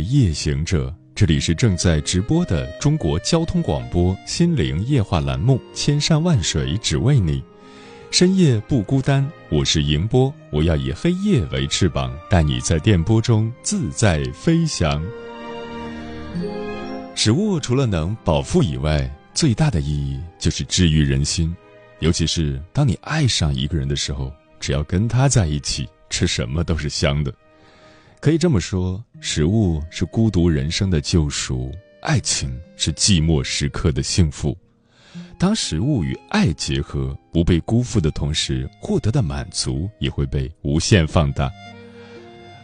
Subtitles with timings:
[0.00, 7.40] 夜行者，这里是正在直播的中国交通广播心灵夜话栏目《千山万水只为你》，
[8.10, 15.02] 深夜不孤单，我是迎波，我要以黑夜为翅膀，带你在电波中自在飞翔。
[17.14, 21.54] 食物除了能饱腹以外，最大的意义就是治愈人心，
[21.98, 27.32] 尤其是当你爱上一个人的时候，只要跟他在一起，吃什么都是香的。
[28.20, 34.54] 可以这么说，食物是孤独人生的救赎，爱情是寂寞时刻的幸福。
[35.38, 41.50] 当食物与爱结合，不被辜负的同时，获得的满足也会被无限放大。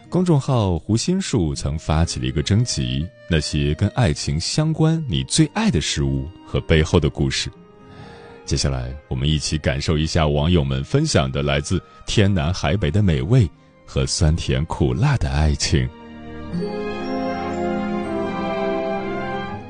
[0.09, 7.51] 公众号“胡心树”曾发起了一个征集：那些跟爱情相关、你最爱的食物和背后的故事。
[8.45, 13.49] 接下来，我们一起感受一下网友们分享的来自天南海北的美味。
[13.87, 15.89] 和酸甜苦辣的爱情。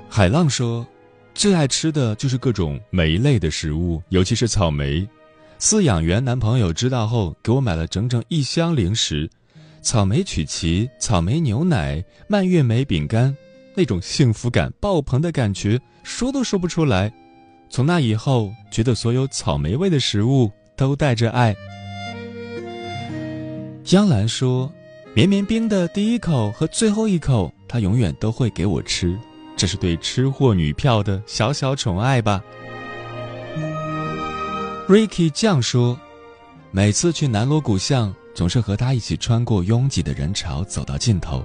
[0.09, 0.85] 海浪说
[1.35, 5.07] ：“最爱吃的就是各种莓类的食物，尤其是草莓。
[5.59, 9.29] 饲养员男朋友知道后，给我买了整整一箱零食：
[9.83, 13.35] 草莓曲奇、草莓牛奶、蔓越莓饼干。
[13.75, 17.13] 那种幸福感爆棚的感觉，说都说不出来。
[17.69, 21.55] 从那以后，觉得所有草莓味的食物都带着爱。”
[23.87, 24.69] 江兰说
[25.15, 29.17] ：“绵绵冰的第一口和最后一口，他永远都会给我吃，
[29.55, 32.43] 这是对吃货女票的小小宠爱吧。
[34.89, 35.97] ”Ricky 酱说
[36.69, 41.41] ：“每次去南锣鼓巷，总是和他一起穿过拥挤的人潮，走到尽头，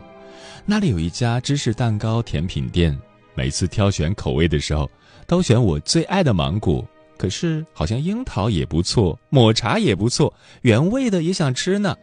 [0.67, 2.99] 那里有一家芝士蛋糕甜品店。
[3.37, 4.91] 每次挑选口味的时候，
[5.29, 6.85] 都选我最爱的芒果，
[7.17, 11.97] 可是好像樱桃也不错，抹茶也不错，原味的也想吃呢。”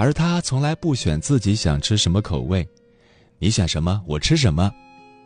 [0.00, 2.66] 而他从来不选自己想吃什么口味，
[3.38, 4.72] 你选什么我吃什么，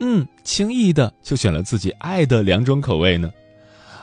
[0.01, 3.31] 嗯，轻易的就选了自己爱的两种口味呢。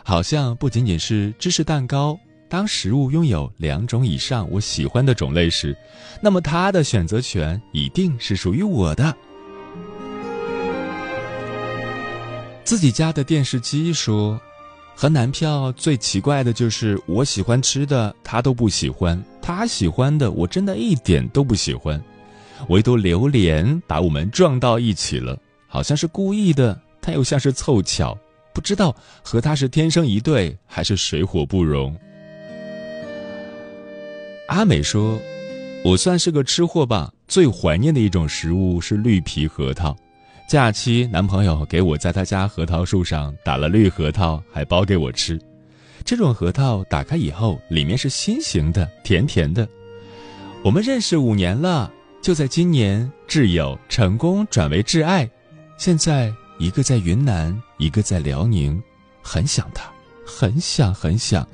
[0.02, 2.18] 好像不仅仅是芝士蛋糕，
[2.48, 5.78] 当食物拥有两种以上我喜欢的种类时，
[6.22, 9.14] 那么他的选择权一定是属于我的。
[12.64, 14.40] 自己家的电视机说。
[15.02, 22.00] 和男票最奇怪的就是我喜欢吃的他都不喜欢，他喜欢的我真的一点都不喜欢，
[22.70, 25.36] 唯独榴莲把我们撞到一起了，
[25.68, 28.16] 好像是故意的，但又像是凑巧，
[28.54, 31.98] 不知道和他是天生一对还是水火不容。
[34.50, 35.20] 阿美说
[35.84, 39.98] ：“我算是个吃货吧，最怀念的一种食物是绿皮核桃。”
[40.52, 45.40] 假期，男朋友给我在他家核桃树上打了绿核桃，还剥给我吃。
[46.04, 49.66] 这种核桃打开以后，里面是心形的，甜甜的。
[50.62, 51.90] 我们认识五年了，
[52.22, 55.30] 就在今年，挚友成功转为挚爱。
[55.78, 56.30] 现在
[56.60, 58.84] 一个在云南，一个在辽宁，
[59.22, 59.90] 很想他，
[60.26, 61.48] 很想很想。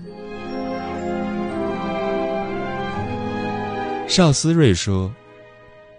[4.08, 5.14] 邵思睿说。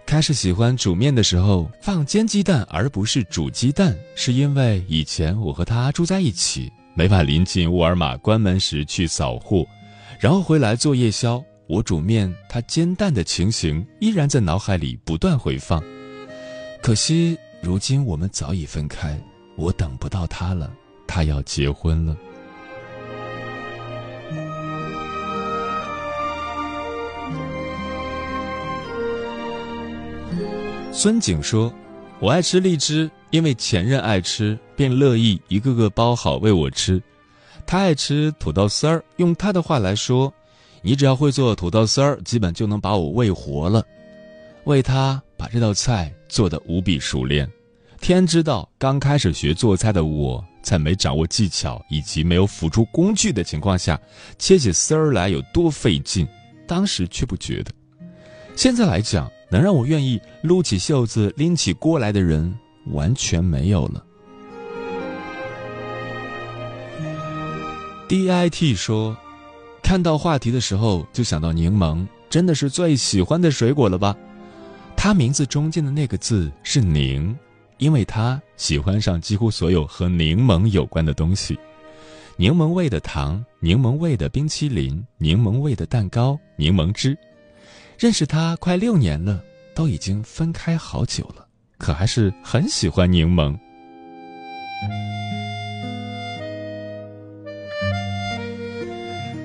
[0.09, 9.63] 开始喜欢煮面的时候放煎鸡蛋而不是煮鸡蛋，是因为以前我和他住在一起，每晚临近沃尔玛关门时去扫货，
[10.19, 11.39] 然后回来做夜宵。
[11.67, 15.79] 我煮面，他煎蛋的情形依然在脑海里不断回放。
[16.81, 19.15] 可惜如今我们早已分开，
[19.55, 20.73] 我等不到他了，
[21.05, 22.17] 他要结婚了。
[31.01, 31.73] 孙景说
[32.19, 37.01] ：“我爱吃荔枝，因为前任爱吃，便乐意一个个包好喂我吃。
[37.65, 40.33] 他爱吃土豆丝儿，用他的话来说，
[40.81, 43.81] 你只要会做土豆丝儿，基本就能把我喂活了。
[44.65, 47.49] 为他把这道菜做得无比熟练。
[48.01, 53.97] 天知道，刚开始学做菜的我，在没掌握技巧以及没有辅助工具的情况下，
[54.37, 56.27] 切起丝儿来有多费劲，
[56.67, 57.71] 当时却不觉得。
[58.53, 62.55] 现在来讲。”能让我愿意撸起袖子拎起锅来的人，
[62.91, 64.05] 完全没有了。
[68.07, 69.15] D I T 说
[69.83, 74.15] ：“看到话题的时候就想到柠檬，真的是最喜欢的水果了吧？
[74.95, 77.37] 他名字中间的那个字是柠，
[77.77, 81.57] 因为他喜欢上几乎所有和柠檬有关的东西：
[82.35, 87.17] 柠檬味的糖、柠檬味的冰淇淋、柠檬味的蛋糕、柠檬汁。
[87.99, 89.43] 认识他快六年了，
[89.75, 91.45] 都已经分开好久了，
[91.77, 93.53] 可还是很喜欢柠檬。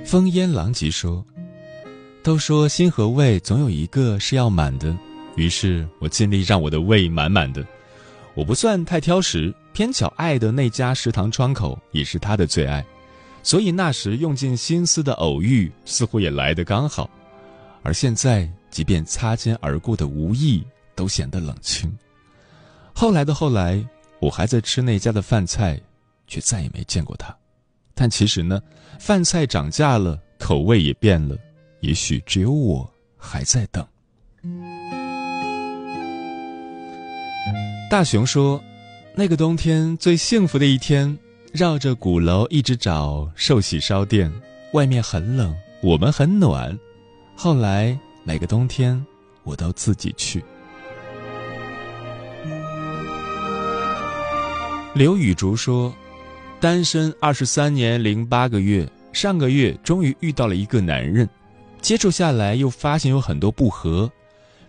[0.06, 1.26] 风烟狼藉说
[2.22, 4.96] ：“都说心和胃总有一个是要满的，
[5.34, 7.66] 于是我尽力让我的胃满满的。
[8.36, 12.84] 我不算太挑食，偏巧爱的那家食堂窗口也是他的最爱，
[13.42, 17.10] 所以那时用尽心思的偶遇似乎也来得刚好。
[17.84, 20.64] 而现在，即便擦肩而过的无意，
[20.94, 21.94] 都显得冷清。
[22.94, 23.84] 后来的后来，
[24.20, 25.78] 我还在吃那家的饭菜，
[26.26, 27.36] 却再也没见过他。”
[27.94, 28.60] 但其实呢，
[28.98, 31.36] 饭菜涨价了，口味也变了，
[31.80, 33.86] 也许只有我还在等。
[37.90, 38.60] 大熊说
[39.14, 41.16] ：“那个冬天最幸福的一天，
[41.52, 44.32] 绕着鼓楼一直找寿喜烧店，
[44.72, 46.76] 外面很冷，我们很暖。
[47.36, 49.04] 后来每个冬天，
[49.42, 50.44] 我都自己去。”
[54.94, 55.94] 刘雨竹说。
[56.60, 61.28] 单身二十三年零八个月，上个月终于遇到了一个男人，
[61.82, 64.10] 接触下来又发现有很多不合，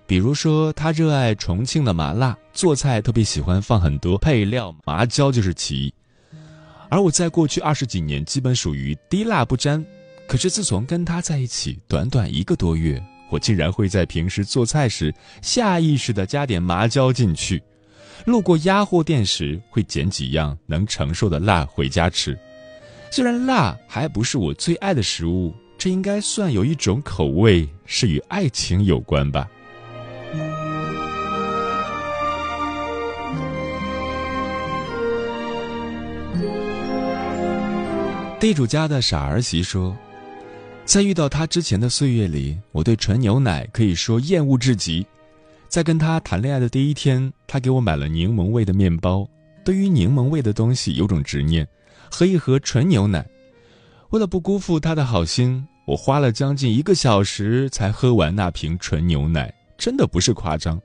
[0.06, 5.94] 比如说他热爱重庆的麻辣，做菜特别喜欢放很多配料，麻椒就是其一。
[6.90, 9.82] 而我在过去二十几年基本属于滴辣不沾，
[10.28, 17.62] 可是自从跟他在一起短短一个多月，我竟然会在平时做菜时下意识的加点麻椒进去。
[18.26, 22.38] 路过鸭货店时，会捡几样能承受的辣回家吃。
[23.12, 29.48] 虽然辣还不是我最爱的食物，这应该算有一种口味是与爱情有关吧。
[38.40, 39.96] 地主家的傻儿媳说，
[40.86, 45.06] 在遇到他之前的岁月里，我对纯牛奶可以说厌恶至极。
[45.68, 49.28] 在跟他谈恋爱的第一天，他给我买了柠檬味的面包。
[49.66, 51.68] 对于柠檬味的东西有种执念，
[52.10, 53.26] 喝一盒纯牛奶。
[54.12, 60.80] 为了不辜负他的好心，我花了将近一个小时才喝完那瓶纯牛奶，真的不是夸张。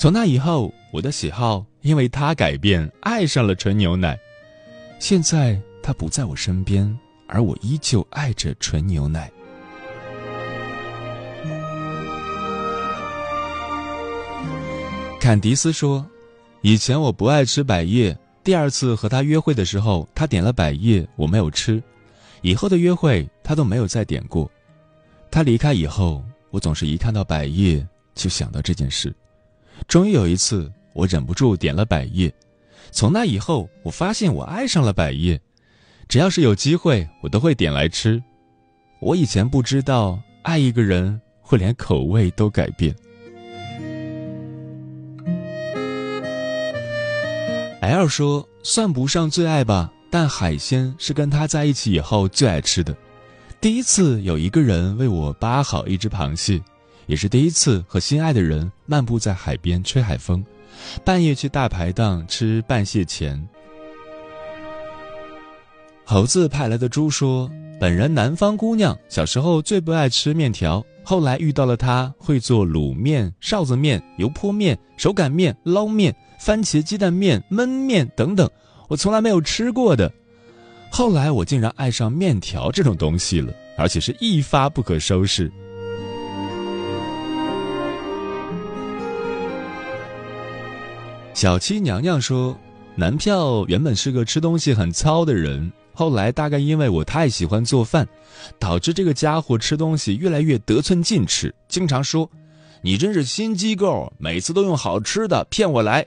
[0.00, 4.18] 从那以后，我的喜好因为他改变，爱上了纯牛奶。
[4.98, 6.98] 现在他不在我身边，
[7.32, 9.32] 而我依旧爱着纯牛奶。
[15.18, 16.06] 坎迪斯说
[16.60, 18.14] ：“以前我不爱吃百叶，
[18.44, 21.82] 第二次和他约会的时候，他点了百叶，我没有吃。
[22.42, 24.50] 以后的约会，他都没有再点过。
[25.30, 29.14] 他离开以后，我总是一看到百叶就想到这件事。
[29.88, 32.30] 终于有一次，我忍不住点了百叶。
[32.90, 35.40] 从那以后，我发现我爱上了百叶，
[36.12, 38.22] 只要是有机会，我都会点来吃。
[39.00, 42.94] 我以前不知道，爱一个人会连口味都改变。”
[47.80, 52.94] L 说：“算不上最爱吧，但海鲜是跟他在一起以后最爱吃的。
[53.58, 56.62] 第一次有一个人为我扒好一只螃蟹，
[57.06, 60.44] 也是第一次和心爱的人漫步在海边吹海风，
[61.06, 63.42] 半夜去大排档吃半蟹钳。”
[66.04, 78.50] 猴子派来的猪说：“本人南方姑娘，小时候最不爱吃面条，后来遇到了他，会做卤面、臊子面、油泼面、手擀面、捞面。”番茄鸡蛋面、焖面等等，
[78.88, 80.12] 我从来没有吃过的。
[80.90, 85.48] 后来我竟然爱上面条这种东西了，而且是一发不可收拾。
[91.32, 92.58] 小七娘娘说，
[92.96, 98.08] 男票原本是个吃东西很糙的人，后来大概因为我太喜欢做饭，
[98.58, 102.28] 导致这个家伙吃东西越来越得寸进尺，经常说
[102.80, 106.04] ：“你真是心机够，每次都用好吃的骗我来。”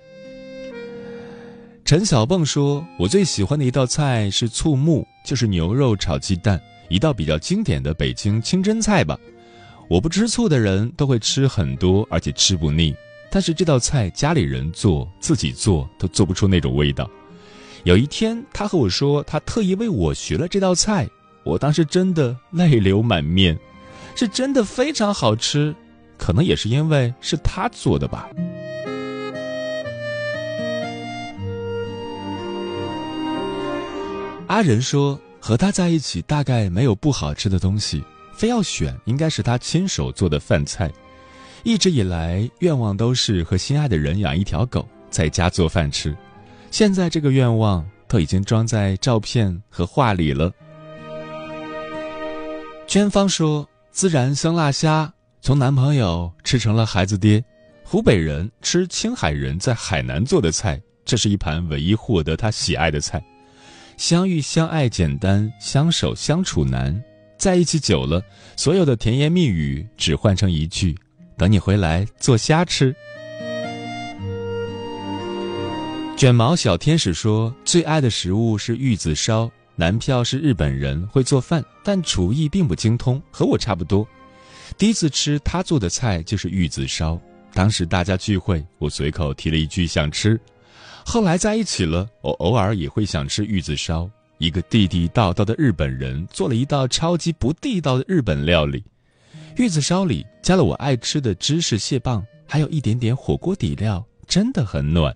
[1.85, 9.15] 陈小蹦说：“我最喜欢的一道菜是醋木，就是牛肉炒鸡蛋，一道比较经典的北京清真菜吧。
[9.87, 12.95] 我不吃醋的人都会吃很多，而且吃不腻。
[13.29, 17.07] 但是这道菜家里人做，自己做都做不出那种味道。
[17.85, 21.07] 有一天，他和我说，他特意为我学了这道菜，
[21.43, 23.55] 我当时真的泪流满面，
[24.15, 25.73] 是真的非常好吃，
[26.17, 28.27] 可能也是因为是他做的吧。”
[34.47, 40.91] 阿仁说：“和他在一起大概没有不好吃的东西，非要选应该是他亲手做的饭菜。
[41.61, 46.17] 一直以来愿望都是和心爱的人养一条狗，在家做饭吃。
[46.77, 50.51] 现在这个愿望都已经装在照片和画里了。
[52.85, 53.65] 娟芳说
[53.95, 57.41] ：“孜然香辣虾从男朋友吃成了孩子爹，
[57.81, 63.23] 湖北人吃青海人在海南做的菜，这是一盘唯一获得他喜爱的菜。
[63.95, 67.01] 相遇相爱简单，相守相处难，
[67.37, 68.21] 在一起久了，
[68.57, 70.93] 所有的甜言蜜语只换成一句。”
[71.39, 72.93] 等你回来做虾吃。
[76.17, 79.51] 卷毛小天使说：“最爱的食物是玉子烧。
[79.75, 84.07] 男票是日本人，会做饭，但厨艺并不精通，和我差不多。
[84.77, 87.19] 第一次吃他做的菜就是玉子烧，
[87.53, 90.39] 当时大家聚会，我随口提了一句想吃。
[91.05, 94.09] 后来在一起了，我偶尔也会想吃玉子烧。
[94.37, 98.81] 一个地地道道的日本人做了一道超级不地道的日本料理。”
[99.57, 105.13] 玉子烧里加了我爱吃的芝士蟹棒，还有一点点火锅底料，真的很暖。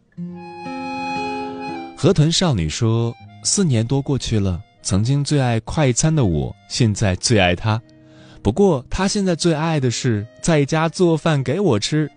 [2.01, 3.13] 河豚少女说
[3.43, 7.81] ：“四年多过去了，曾经最爱快餐的我，现在最爱他。
[8.41, 12.09] 不过他现在最爱的是在家做饭给我吃。”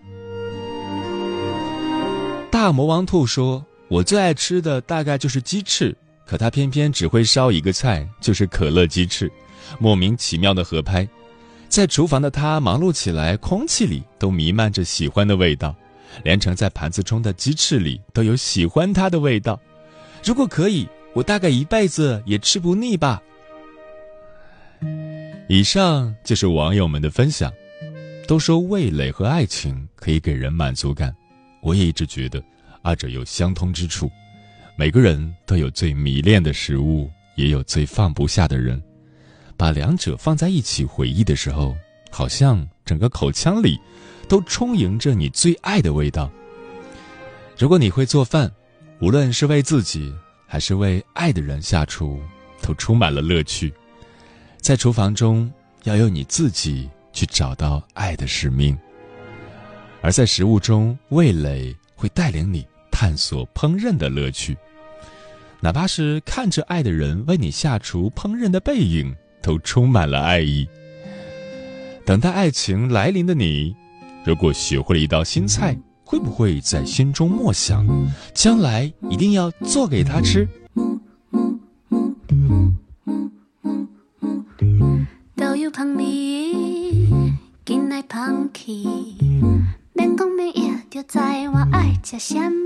[2.48, 5.92] 大魔王兔说：“我最爱吃的大概就是鸡翅，
[6.24, 9.28] 可他偏偏只会烧一个菜，就是可乐鸡翅，
[9.80, 11.04] 莫名其妙的合拍。”
[11.68, 15.74] 在厨房的他忙碌起来，空气里都弥漫着喜欢的味道，
[16.22, 19.58] 连盛在盘子中的鸡翅里都有喜欢他的味道。
[20.24, 23.22] 如果可以，我大概一辈子也吃不腻吧。
[25.48, 27.52] 以上就是网友们的分享。
[28.28, 31.14] 都说味蕾和爱情可以给人满足感，
[31.60, 32.42] 我也一直觉得
[32.80, 34.08] 二者有相通之处。
[34.76, 38.80] 每个人都有最迷恋的食物，也有最放不下的人。
[39.56, 41.76] 把两者放在一起回忆的时候，
[42.10, 43.78] 好像整个口腔里
[44.28, 46.30] 都充盈着你最爱的味道。
[47.58, 48.50] 如果你会做饭，
[49.02, 50.14] 无论是为自己
[50.46, 52.20] 还是为爱的人下厨，
[52.62, 53.74] 都充满了乐趣。
[54.58, 58.76] 在厨房中，要用你自己去找到爱的使命；
[60.00, 64.56] 而在食物中，味蕾会带领你探索烹饪的乐趣。
[65.58, 69.12] 哪怕是看着爱的人为你下厨烹饪的背影。
[69.42, 70.68] 都充满了爱意。
[72.06, 73.74] 等待爱情来临的你，
[74.24, 75.76] 如果学会了一道新菜，
[76.12, 77.86] 会不会在心中默想，
[78.34, 80.46] 将来一定要做给他吃？
[85.34, 86.04] 豆油香味，
[87.64, 89.16] 进来香气，
[89.94, 92.61] 免讲免要，就知我爱吃什么。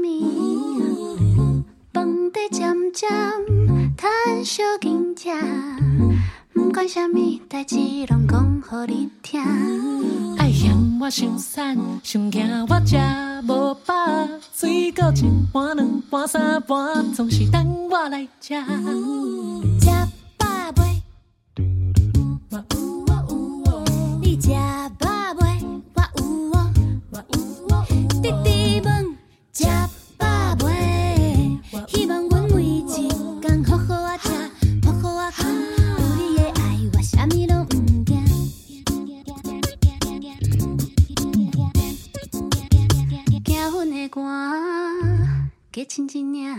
[45.77, 46.55] 加亲一领，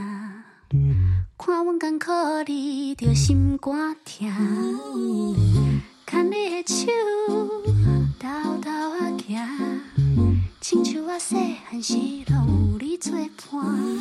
[1.40, 2.06] 看阮艰苦
[2.46, 4.30] 你着心肝疼。
[6.06, 6.86] 牵你的手，
[8.20, 8.28] 偷
[8.62, 9.34] 偷啊行，
[10.62, 11.96] 亲像我细汉时
[12.28, 13.12] 拢有你作
[13.52, 13.97] 伴。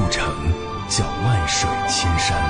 [0.00, 0.24] 路程
[0.88, 2.40] 叫万水千山。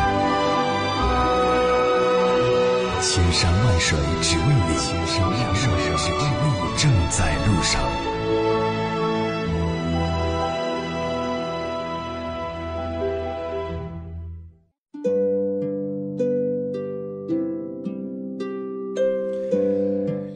[3.02, 6.46] 千山万水只为你，千山万水只为你，
[6.78, 7.82] 正在路上。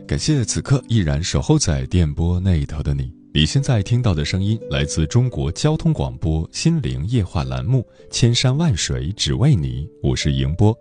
[0.04, 3.23] 感谢此刻依然守候在电波那一头的你。
[3.36, 10.72] 你现在听到的声音来自中国交通广播心灵夜话栏目《千山万水只为你》，我是迎波。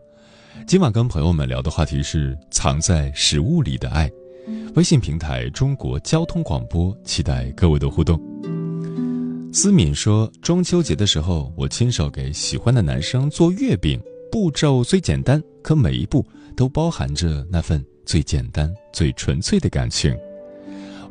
[0.68, 4.08] 今晚跟朋友们聊的话题是藏在食物里的爱。
[4.76, 8.22] 微信平台中国交通广播，期待各位的互动。
[9.52, 14.00] 思敏说，中秋节的时候，我亲手给喜欢的男生做月饼，
[14.32, 16.24] 步骤虽简单，可每一步
[16.56, 17.84] 都包含着那份。
[18.06, 20.16] 最简单、最纯粹的感情。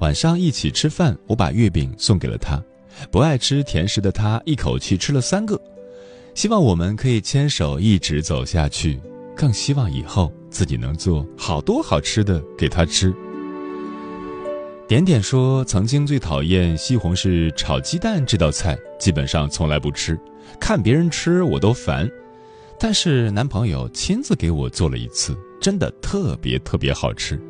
[0.03, 2.61] 晚上一起吃饭，我把月饼送给了他。
[3.09, 5.57] 不爱吃甜食的他，一口气吃了三个。
[6.35, 9.01] 希望我们可以牵手一直走下去，
[9.37, 13.15] 更希望以后自己能做好多好吃的给他吃。
[14.89, 20.19] 点点说，曾经最讨厌西红柿炒鸡蛋这道菜，基本上从来不吃，
[20.59, 22.11] 看别人吃我都烦。
[22.77, 25.39] 但是男朋友亲自给我做了一次。
[25.61, 27.41] 真的特别特别好吃，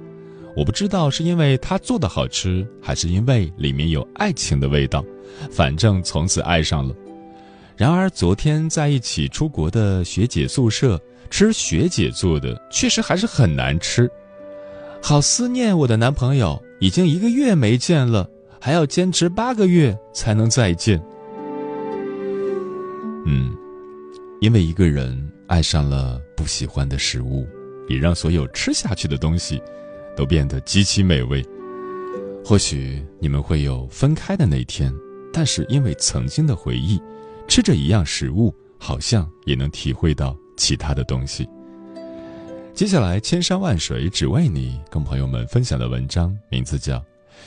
[0.54, 5.04] 我不知道是因为他做的好吃，还是因为里面有爱情的味道，
[5.50, 6.94] 反正从此爱上了。
[7.76, 14.11] 然而昨天在一起出国的学姐宿舍吃学姐做的，确实还是很难吃。
[15.02, 18.28] 好思念我的男朋友，已经一个月没见了，
[18.61, 21.02] 还要坚持八个月才能再见。
[23.25, 23.56] 嗯，
[24.40, 27.49] 因为一个人爱上了不喜欢的食物。
[27.88, 29.60] 也让所有吃下去的东西，
[30.17, 31.45] 都变得极其美味。
[32.45, 34.93] 或许你们会有分开的那天，
[35.33, 37.01] 但是因为曾经的回忆，
[37.47, 41.49] 吃着一样食物，好像也能体会到其他的东西。
[42.75, 46.99] 接下来，千山万水只为你，跟朋友们分享的文章名字叫《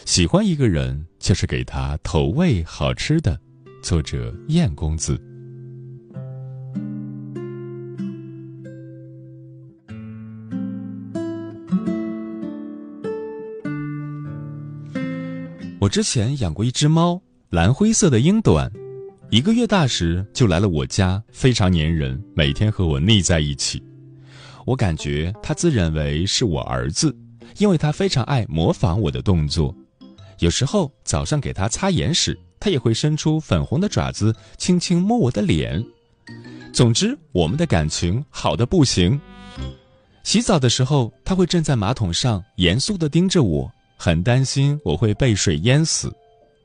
[0.05, 3.33] 喜欢一个人就是给他投喂好吃的》，
[3.83, 5.19] 作者燕公子。
[15.85, 17.21] 我之前养过一只猫，
[17.51, 18.71] 蓝灰色的英短，
[19.29, 23.83] 一个月大时就来了我家，非常粘人，每天和我腻在一起。
[24.65, 27.15] 我感觉它自认为是我儿子，
[27.59, 29.75] 因为它非常爱模仿我的动作。
[30.39, 35.85] 有时候早上给它擦眼屎，它也会伸出粉红的爪子，轻轻摸我的脸。
[36.73, 39.21] 总之，我们的感情好的不行。
[40.23, 43.71] 洗澡的时候，它会站在马桶上，严肃地盯着我。
[44.05, 46.15] 很担心我会被水淹死，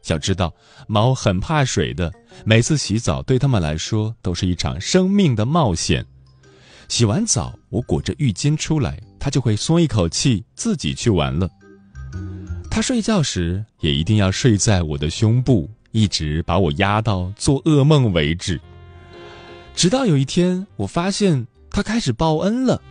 [0.09, 0.53] 要知道
[0.87, 2.12] 猫很怕水的，
[2.44, 6.05] 每次洗澡对它们来说都是一场生命的冒险。
[6.87, 11.48] 洗完澡，我裹着浴巾出来，它就会松一口气，自己去玩了。
[12.70, 18.61] 它睡觉时也一定要睡在我的胸部，一直把我压到做噩梦为止。
[19.74, 22.83] 直到有一天，我发现它开始报恩了，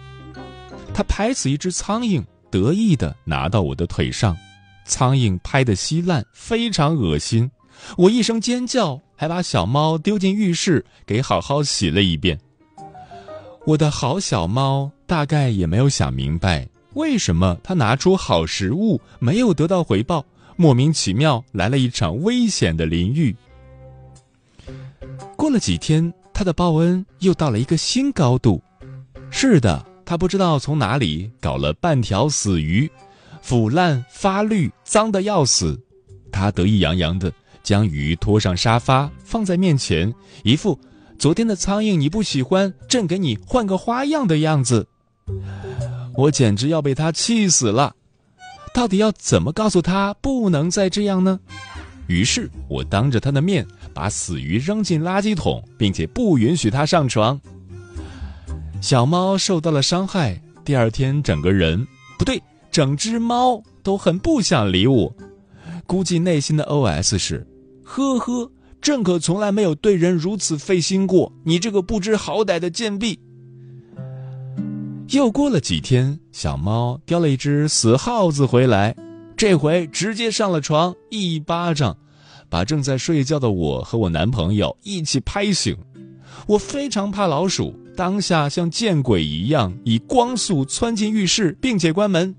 [0.91, 2.25] 它拍死一只苍蝇。
[2.51, 4.35] 得意的拿到我的腿上，
[4.85, 7.49] 苍蝇拍得稀烂，非常恶心。
[7.97, 12.39] 我一声尖叫，还把小猫丢进浴室，给好好洗了一遍。
[13.65, 23.35] 我的好小猫大概也没有想明白，为什么它拿出好食物没有得到回报，莫名其妙来了一场危险的淋浴。
[25.35, 28.61] 过了几天，它的报恩又到了一个新高度。
[29.29, 29.85] 是的。
[30.09, 32.91] 他不知道从哪里搞了半条死鱼，
[33.43, 35.79] 腐烂发绿，脏得要死。
[36.31, 40.79] 他得意洋洋地将鱼拖上沙发，放在面前，一副
[41.19, 44.87] 昨天的苍蝇你不喜欢，朕给你换个花样的样子。
[46.15, 47.95] 我简直要被他气死了。
[48.73, 51.39] 到底要怎么告诉他不能再这样呢？
[52.07, 57.39] 于是我当着他的面把死鱼扔进垃圾桶，并且不允许他上床。
[58.81, 61.85] 小猫受到了伤害，第二天整个人
[62.17, 65.13] 不对，整只猫都很不想理我。
[65.85, 67.45] 估计内心的 OS 是：
[67.83, 68.49] 呵呵，
[68.81, 71.31] 朕可从来没有对人如此费心过。
[71.43, 73.19] 你这个不知好歹的贱婢！
[75.09, 78.95] 又过了几天，小猫叼了一只死耗子回来，
[79.35, 81.97] 这回直接上了床，一巴掌
[82.47, 85.75] 把正在睡觉的我和我男朋友一起拍醒。
[86.47, 87.77] 我非常怕老鼠。
[87.99, 92.33] 当下像见鬼一样，以光速窜进浴室，并且关门。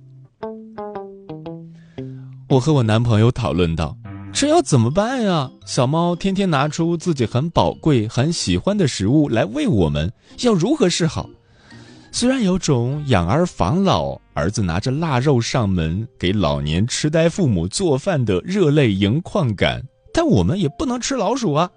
[2.48, 3.94] 我和我男朋友讨论道
[4.32, 5.50] ：“这要怎么办呀？
[5.66, 11.28] 小猫天天拿出自己很宝贵、很喜欢的食物来喂我们，要如何是好？”
[12.10, 21.70] 虽然有种养儿防老，儿子拿着腊肉上门给老年痴呆父母做饭的热泪盈眶感，但我们也不能吃老鼠啊。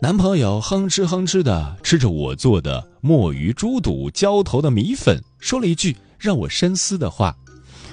[0.00, 7.34] 男朋友哼哧哼哧的吃着我做的墨鱼猪肚浇头的米粉，说了一句让我深思的话：“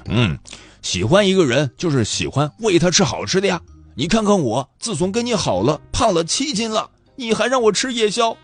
[0.05, 0.37] 嗯，
[0.83, 3.59] 喜欢一个人就是喜欢喂他吃好吃的呀。
[3.95, 8.37] 你看看我，自从跟你好了，胖了七斤了，你还让我吃夜宵。”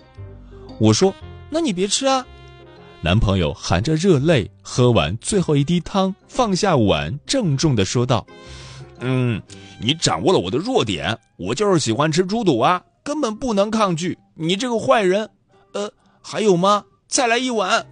[0.81, 1.13] 我说
[1.51, 2.25] ：“那你别吃啊。”
[3.03, 8.25] 男朋友含着热泪喝完最后一滴汤，放下碗，郑重的说道
[9.01, 9.39] ：“嗯，
[9.79, 14.17] 你掌握了我的弱点，我就是喜欢吃猪肚啊，根本不能抗拒。
[14.35, 15.29] 你这个坏人，
[15.73, 16.85] 呃，还有吗？
[17.07, 17.85] 再来一碗。”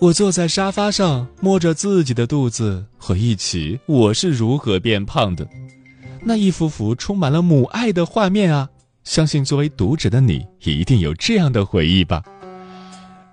[0.00, 5.48] 我坐在沙发上，摸着自己的肚子，回忆起我是如何变胖的，
[6.20, 8.68] 那一幅幅充满了母爱的画面啊。
[9.04, 12.22] 相信作为读者的你，一定有这样的回忆吧。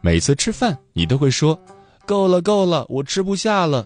[0.02, 1.60] 每次吃饭，你都会说
[2.06, 3.86] ：“够了，够了，我吃不下了。”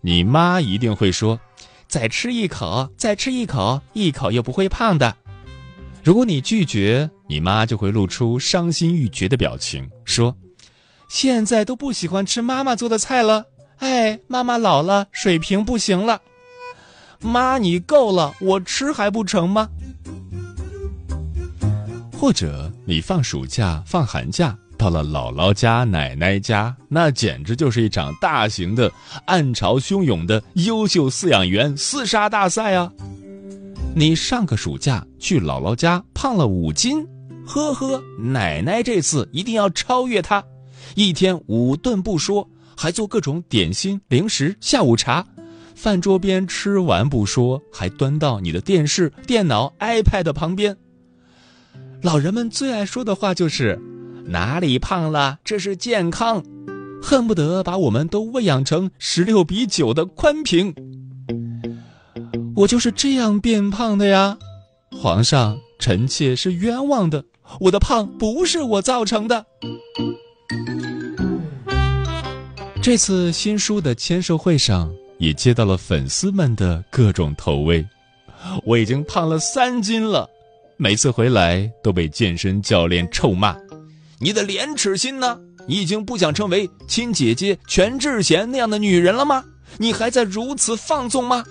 [0.00, 1.38] 你妈一定会说
[1.88, 5.16] ：“再吃一口，再吃一口，一口又不会胖的。”
[6.02, 10.36] 如果你拒绝，你妈就会露出伤心欲绝的表情，说
[11.10, 13.46] ：“现在都不喜欢吃妈妈做的菜了，
[13.78, 16.22] 哎，妈妈老了，水平不行了。”
[17.18, 19.68] 妈，你够了，我吃还不成吗？
[22.12, 28.90] 或者你放暑假、放寒假到了姥姥家、奶奶家，那简直就是一场大型的、
[29.24, 32.92] 暗潮汹涌的优秀饲养员厮杀大赛啊！
[33.94, 37.04] 你上个暑假去姥姥家胖了五斤，
[37.46, 40.44] 呵呵，奶奶这次一定要超越他，
[40.94, 45.26] 一天五顿不说，还做各种点心、零食、下午茶，
[45.74, 50.76] 饭桌边吃完不说，还端到你的电视、电脑、iPad 旁边。
[52.02, 53.80] 老人们最爱说的话就是
[54.28, 55.38] ：“哪里胖了？
[55.44, 56.42] 这是健康。”
[57.02, 60.74] 恨不得把我们都喂养成十六比九的宽屏。
[62.56, 64.38] 我就是这样变胖的呀！
[64.90, 67.22] 皇上，臣妾是冤枉的，
[67.60, 69.46] 我的胖不是我造成的。
[72.82, 77.86] 这次新书的签售会上，也接到了粉丝们的各种投喂。
[78.64, 80.28] 我已经胖了三斤了。
[80.76, 83.56] 每次回来都被健身教练臭骂
[84.18, 85.38] ：“你的廉耻心呢？
[85.68, 89.44] 你已经不想成为亲姐姐全智贤那样的女人了吗？
[89.78, 91.44] 你还在如此放纵吗？”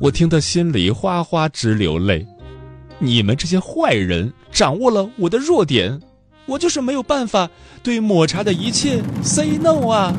[0.00, 2.26] 我听得心里哗哗直流泪。
[2.98, 6.00] 你们这些坏人掌握了我的弱点，
[6.46, 7.50] 我就是没有办法
[7.82, 10.14] 对抹茶的一切 say no 啊！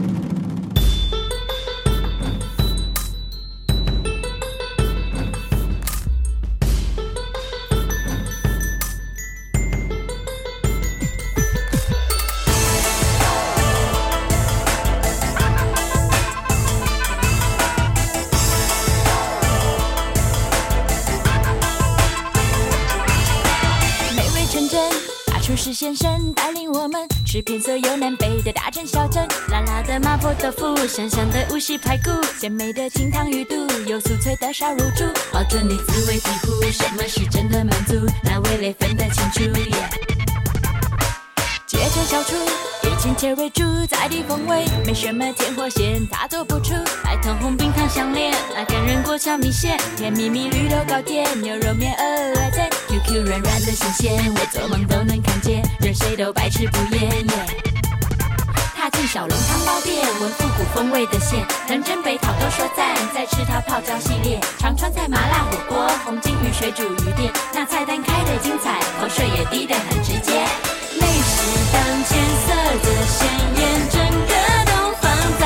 [25.81, 33.55] 先生带领我们吃遍所有南北的大城小镇，辣辣的麻婆豆腐，香香的无锡排骨，鲜美的清汤鱼肚，
[33.87, 36.61] 有酥脆的烧乳猪，保证你滋味几乎。
[36.71, 37.95] 什么是真的满足？
[38.23, 39.59] 那味蕾分得清楚。
[41.65, 42.35] 街角小厨
[43.01, 46.75] 亲切为主，在地风味，没什么甜或咸，他做不出。
[47.03, 52.69] 白糖红冰糖相连，来感人过桥米线，甜蜜蜜绿豆糕点，牛肉面鹅来煎。
[52.87, 57.25] Q 软软的新鲜，我做梦都能看见，任谁都百吃不厌。
[58.75, 70.45] 踏进小龙汤包店，闻复古风味的鲜，能真北讨都说赞，再吃它泡椒系列，长川菜麻辣火锅，红金鱼水煮鱼店，那菜单开的精彩，口水也滴得很直接。
[70.99, 71.35] 美食
[71.71, 72.09] 当前，
[72.45, 72.47] 色
[72.83, 73.19] 的鲜
[73.57, 73.95] 艳，整
[74.27, 74.33] 个
[74.65, 75.03] 都放
[75.39, 75.43] 在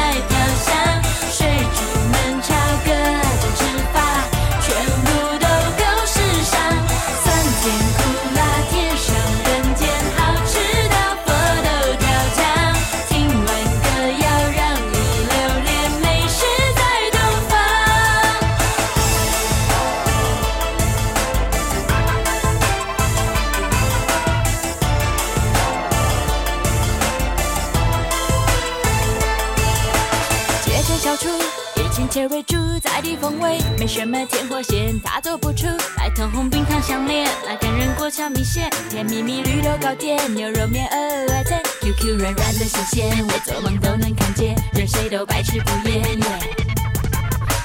[33.88, 35.68] 什么甜或咸，它做不出。
[35.98, 46.02] 来通红冰糖相连，来感人过桥米线，甜蜜蜜绿豆糕点，牛肉面鹅爱菜，QQ 软软的新鲜，我做梦都能看见，任谁都百吃不厌。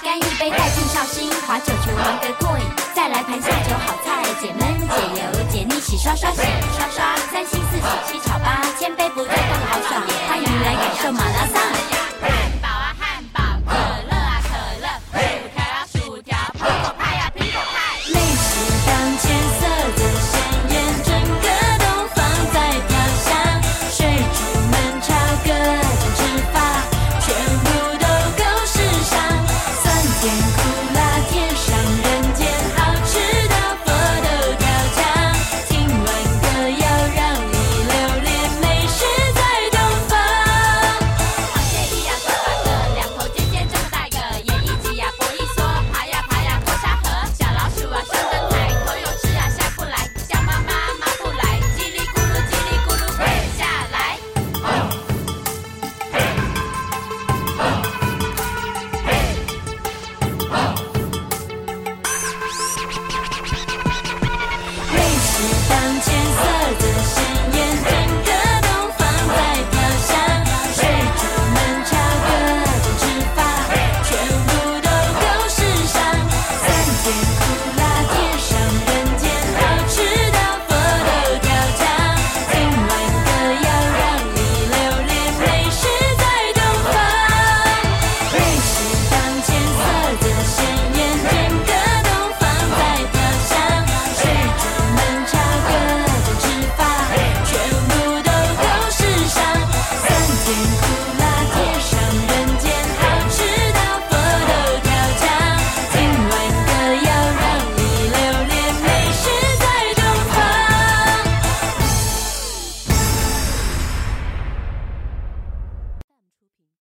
[0.02, 6.42] 干一杯带进绍兴，划酒去玩个过瘾，再来盘下酒好菜，解闷解油解腻，洗刷刷洗
[6.76, 11.99] 刷刷，三星四喜七炒八，千杯不醉更豪爽，欢迎来感受马拉松。